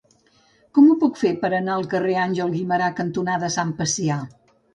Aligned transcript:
Com 0.77 0.87
ho 0.87 0.95
puc 1.03 1.19
fer 1.23 1.33
per 1.43 1.51
anar 1.57 1.75
al 1.81 1.85
carrer 1.91 2.15
Àngel 2.23 2.55
Guimerà 2.57 2.89
cantonada 3.01 3.53
Sant 3.59 3.77
Pacià? 3.85 4.19